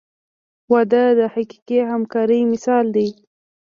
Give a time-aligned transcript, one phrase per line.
[0.71, 3.09] •واده د حقیقي همکارۍ مثال دی.